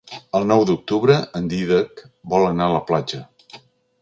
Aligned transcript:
El 0.37 0.45
nou 0.51 0.63
d'octubre 0.69 1.17
en 1.41 1.51
Dídac 1.53 2.03
vol 2.35 2.49
anar 2.49 2.71
a 2.71 2.75
la 2.81 2.85
platja. 2.91 3.23